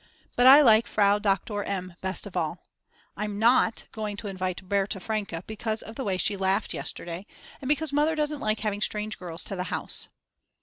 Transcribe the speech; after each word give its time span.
But 0.35 0.47
I 0.47 0.61
like 0.61 0.87
Frau 0.87 1.19
Doktor 1.19 1.63
M. 1.63 1.93
best 2.01 2.25
of 2.25 2.35
all. 2.35 2.57
I'm 3.15 3.37
not 3.37 3.83
going 3.91 4.17
to 4.17 4.27
invite 4.27 4.67
Berta 4.67 4.99
Franke 4.99 5.41
because 5.45 5.83
of 5.83 5.93
the 5.95 6.03
way 6.03 6.17
she 6.17 6.35
laughed 6.35 6.73
yesterday, 6.73 7.27
and 7.61 7.69
besides 7.69 7.93
Mother 7.93 8.15
doesn't 8.15 8.39
like 8.39 8.61
having 8.61 8.81
strange 8.81 9.19
girls 9.19 9.43
to 9.43 9.55
the 9.55 9.65
house. 9.65 10.09